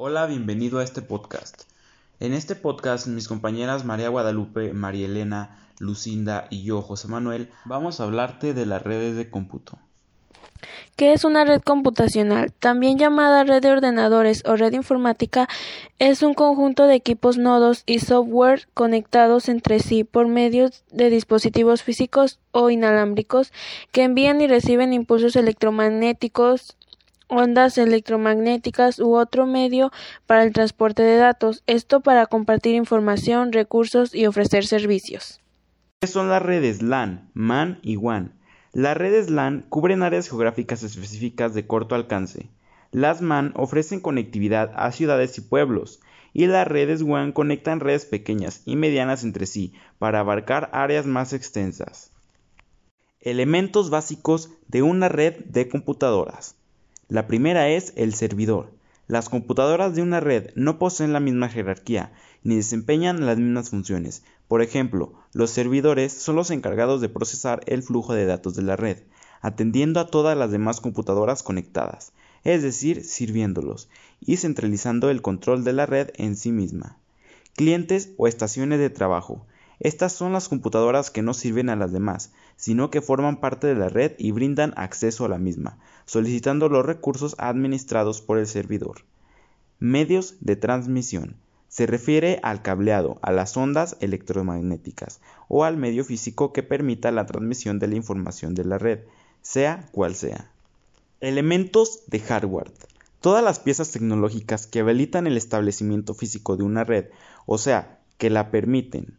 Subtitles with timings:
[0.00, 1.62] Hola, bienvenido a este podcast.
[2.20, 7.98] En este podcast mis compañeras María Guadalupe, María Elena, Lucinda y yo, José Manuel, vamos
[7.98, 9.76] a hablarte de las redes de cómputo.
[10.94, 12.52] ¿Qué es una red computacional?
[12.52, 15.48] También llamada red de ordenadores o red informática,
[15.98, 21.82] es un conjunto de equipos, nodos y software conectados entre sí por medio de dispositivos
[21.82, 23.52] físicos o inalámbricos
[23.90, 26.76] que envían y reciben impulsos electromagnéticos,
[27.28, 29.92] ondas electromagnéticas u otro medio
[30.26, 35.40] para el transporte de datos, esto para compartir información, recursos y ofrecer servicios.
[36.00, 38.34] ¿Qué son las redes LAN, MAN y WAN?
[38.72, 42.48] Las redes LAN cubren áreas geográficas específicas de corto alcance.
[42.92, 46.00] Las MAN ofrecen conectividad a ciudades y pueblos,
[46.32, 51.32] y las redes WAN conectan redes pequeñas y medianas entre sí para abarcar áreas más
[51.32, 52.12] extensas.
[53.20, 56.57] Elementos básicos de una red de computadoras.
[57.10, 58.70] La primera es el servidor.
[59.06, 62.12] Las computadoras de una red no poseen la misma jerarquía
[62.42, 64.24] ni desempeñan las mismas funciones.
[64.46, 68.76] Por ejemplo, los servidores son los encargados de procesar el flujo de datos de la
[68.76, 68.98] red,
[69.40, 72.12] atendiendo a todas las demás computadoras conectadas,
[72.44, 73.88] es decir, sirviéndolos,
[74.20, 76.98] y centralizando el control de la red en sí misma.
[77.56, 79.46] Clientes o estaciones de trabajo.
[79.80, 83.76] Estas son las computadoras que no sirven a las demás, sino que forman parte de
[83.76, 89.04] la red y brindan acceso a la misma, solicitando los recursos administrados por el servidor.
[89.78, 91.36] Medios de transmisión.
[91.68, 97.26] Se refiere al cableado, a las ondas electromagnéticas o al medio físico que permita la
[97.26, 99.00] transmisión de la información de la red,
[99.42, 100.50] sea cual sea.
[101.20, 102.72] Elementos de hardware.
[103.20, 107.06] Todas las piezas tecnológicas que habilitan el establecimiento físico de una red,
[107.46, 109.18] o sea, que la permiten,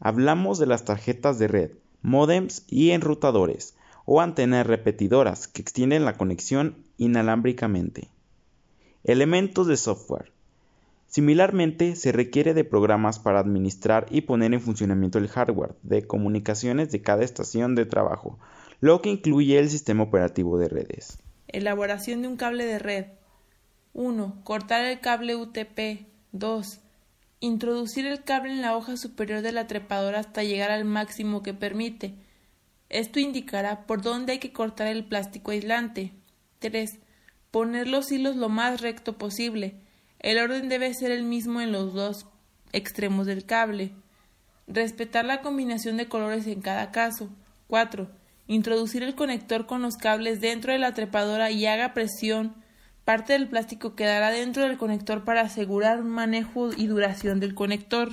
[0.00, 1.70] Hablamos de las tarjetas de red,
[2.02, 8.08] modems y enrutadores, o antenas repetidoras que extienden la conexión inalámbricamente.
[9.04, 10.32] Elementos de software.
[11.08, 16.90] Similarmente, se requiere de programas para administrar y poner en funcionamiento el hardware de comunicaciones
[16.90, 18.38] de cada estación de trabajo,
[18.80, 21.18] lo que incluye el sistema operativo de redes.
[21.48, 23.06] Elaboración de un cable de red.
[23.94, 24.40] 1.
[24.44, 26.06] Cortar el cable UTP.
[26.32, 26.80] 2.
[27.40, 31.54] Introducir el cable en la hoja superior de la trepadora hasta llegar al máximo que
[31.54, 32.14] permite.
[32.88, 36.12] Esto indicará por dónde hay que cortar el plástico aislante.
[36.58, 36.98] 3.
[37.52, 39.76] Poner los hilos lo más recto posible.
[40.18, 42.26] El orden debe ser el mismo en los dos
[42.72, 43.92] extremos del cable.
[44.66, 47.30] Respetar la combinación de colores en cada caso.
[47.68, 48.10] 4.
[48.48, 52.56] Introducir el conector con los cables dentro de la trepadora y haga presión
[53.08, 58.10] Parte del plástico quedará dentro del conector para asegurar un manejo y duración del conector.